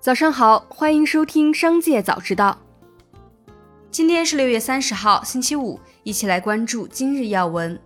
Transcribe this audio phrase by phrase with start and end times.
[0.00, 2.62] 早上好，欢迎收听《商界早知道》。
[3.90, 7.78] 今天是六月三十号，星期五，一起来关注今日要闻。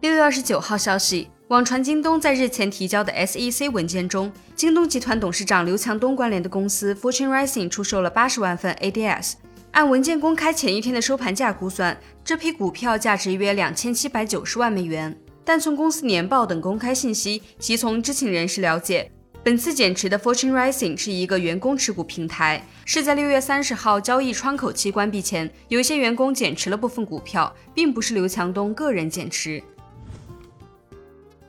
[0.00, 9.36] 六月二十九号消息，网传京东在日前提交的 SEC 文件中，京东集团董事长刘强东关联的公司 Fortune Rising 出售了八十万份 ADS。
[9.70, 15.18] 按文件公开前一天的收盘价估算，这批股票价值约两千七百九十万美元。
[15.42, 19.10] 但从公司年报等公开信息及从知情人士了解。
[19.44, 29.60] 本次减持的 Fortune Rising 是一个员工持股平台，是在六月三十号交易窗口期关闭前，有一些员工减持了部分股票，并不是刘强东个人减持。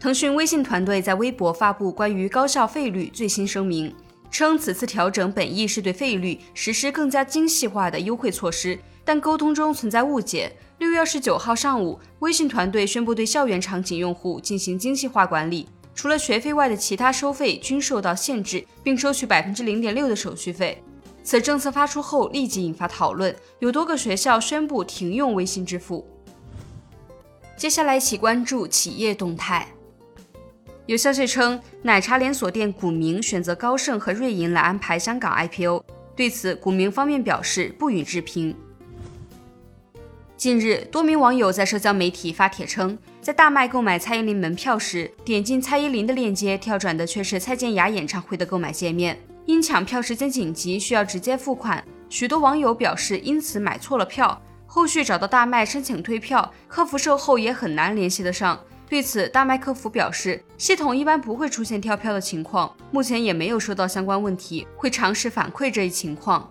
[0.00, 3.94] 腾讯微信团队在微博发布关于高效费率最新声明，
[4.32, 10.50] 称此次调整本意是对费率实施更加精细化的优惠措施，但沟通中存在误解。
[10.78, 15.68] 六月二十九号上午，微信团队宣布对校园场景用户进行精细化管理。
[15.96, 20.80] 除了学费外的其他收费均受到限制，并收取百分之零点六的手续费。
[21.24, 26.06] 此政策发出后，立即引发讨论，有多个学校宣布停用微信支付。
[27.56, 29.66] 接下来一起关注企业动态。
[30.84, 35.82] 有消息称，奶茶连锁店古茗选择高盛和瑞银来安排香港 IPO，
[36.14, 38.54] 对此，古茗方面表示不予置评。
[40.36, 49.18] 近日，多名网友在社交媒体发帖称，在大麦购买蔡依林门票时，点进蔡依林的链接，跳转的却是蔡健雅演唱会的购买界面。
[49.46, 54.40] 因抢票时间紧急，需要直接付款，许多网友表示因此买错了票。
[54.64, 58.60] 后续找到大麦申请退票，客服售后也很难联系得上。
[58.88, 66.48] 对此，大麦客服表示，系统一般不会出现跳票的情况，目前也没有收到相关问题，会尝试反馈这一情况。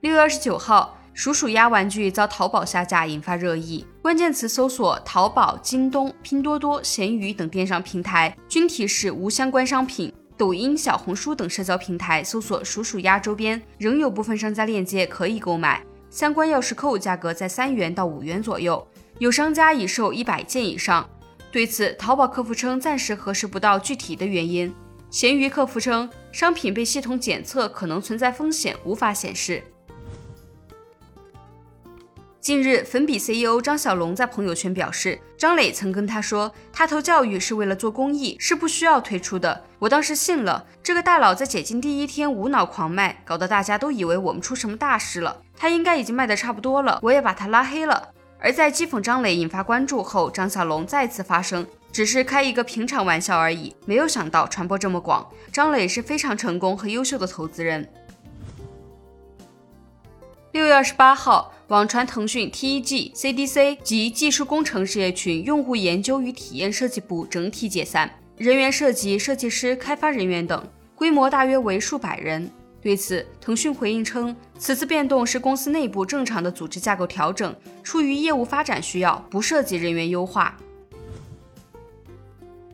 [0.00, 0.98] 六月二十九号。
[1.16, 3.86] 鼠鼠鸭玩具遭淘宝下架，引发热议。
[4.04, 10.12] 关键词搜索淘宝、京东、拼多多、闲鱼等电商平台均提示无相关商品。
[10.36, 18.86] 抖音、小红书等社交平台搜索鼠鼠鸭周边，仍有部分商家链接可以购买，相关钥匙扣价格在三元到五元左右，
[19.20, 21.08] 有商家已售一百件以上。
[21.50, 24.70] 对此，淘宝客服称暂时核实不到具体的原因。
[25.08, 29.62] 闲鱼客服称，商品被系统检测可能存在风险，无法显示。
[32.44, 39.64] 近日，粉笔 CEO 张小龙在朋友圈表示，张磊曾跟他说，他投教育是为了做公益，是不需要退出的。
[39.78, 45.40] 我当时信了，这个大佬在解禁第一天无脑狂卖，搞得大家都以为我们出什么大事了。
[45.56, 48.10] 他应该已经卖得差不多了，我也把他拉黑了。
[48.38, 55.26] 而在讥讽张磊引发关注后，张小龙再次发声，只是开一个平常玩笑而已，没有想到传播这么广。
[55.50, 57.88] 张磊是非常成功和优秀的投资人。
[60.54, 61.52] 六月二十八号。
[61.66, 72.48] 网传腾讯 TEG、CDC 及技术工程事业群用户研究与体验设计部整体解散，人员涉及设计师、开发人员等，规模大约为数百人。
[72.80, 80.56] 对此，腾讯回应称，此次变动是公司内部正常的组织架构调整，出于业务发展需要，不涉及人员优化。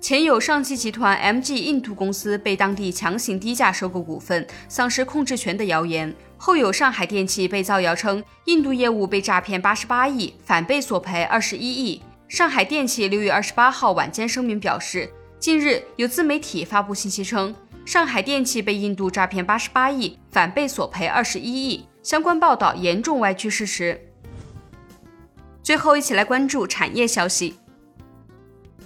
[0.00, 6.12] 前有上汽集团 MG 印度公司被当地强行低价收购股份、丧失控制权的谣言。
[6.40, 12.00] 后有上海电气被造谣称印度业务被诈骗八十八亿，反被索赔二十一亿。
[12.28, 15.10] 上海电气六月二十八号晚间声明表示，
[15.40, 17.54] 近日有自媒体发布信息称，
[17.84, 24.00] 上海电气被印度诈骗八十八亿，反被索赔二十一亿，相关报道严重歪曲事实。
[25.60, 27.56] 最后，一起来关注产业消息。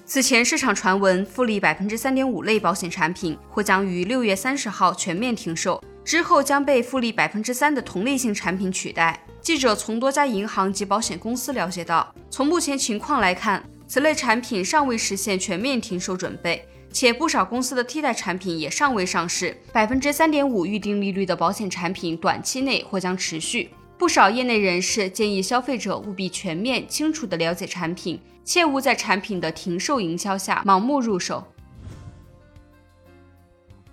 [0.07, 5.83] 此前市场传闻，复利百分之三点五类保险产品或将于六月三十号全面停售。
[6.05, 9.25] 之后将被复利百分之三的同类型产品取代。
[9.41, 19.57] 记者从多家银行及保险公司了解到，从目前情况来看，此类产品尚未实现全面停售准备，且不少公司的替代产品也尚未上市。
[19.73, 23.71] 百分之三点五预定利率的保险产品短期内或将持续。
[23.99, 31.45] 不少业内人士建议消费者务必全面清楚地了解产品，切勿在产品的停售营销下盲目入手。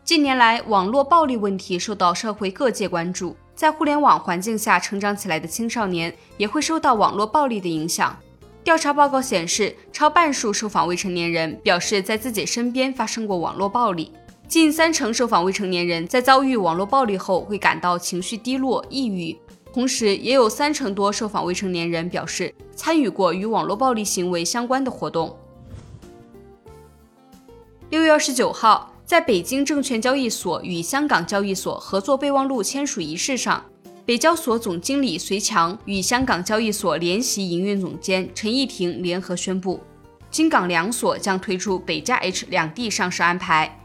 [0.10, 3.36] 近年来，网络暴力问题受到社会各界关注。
[3.54, 8.18] 在互联网环境下成长起来的青少年，也会受到网络暴力的影响。
[8.64, 14.12] 调查报告显示，超半数受访未成年人表示在自己身边发生过网络暴力，
[14.48, 19.38] 近三成受访未成年人在遭遇网络暴力后会感到情绪低落、抑郁。
[19.72, 25.38] 同时，也有三成多受访未成年人表示参与过与网络暴力行为相关的活动。
[27.92, 28.92] 六月二十九号。
[29.10, 33.66] 在北京证券交易所与香港交易所合作备忘录签署仪式上，
[34.06, 39.82] 北交所总经理隋强与香港交易所联席营运总监陈义婷联合宣布，
[40.30, 43.80] 京港两所将推出北加 H 两地上市安排。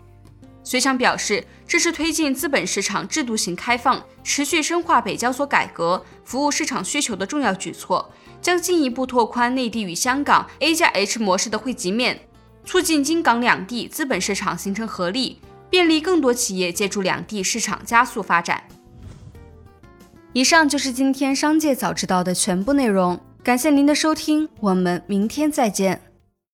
[0.63, 8.13] 隋强表示，这是推进资本市场制度性开放、持续深化北交所改革、服务市场需求的重要举措，
[8.43, 12.21] 将进一步拓宽内地与香港 A 加 H 模式的汇集面，
[12.65, 15.39] 促进京港两地资本市场形成合力，
[15.69, 18.65] 便利更多企业借助两地市场加速发展。
[20.33, 26.14] 以上就是今天商界早知道的全部内容，感谢您的收听，我们明天再见。